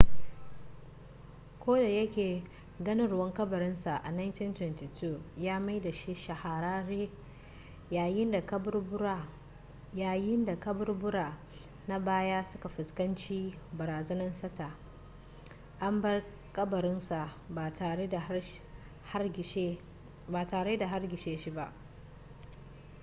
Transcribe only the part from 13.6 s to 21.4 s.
barazanan sata an bar kabarin sa ba tare da hargitse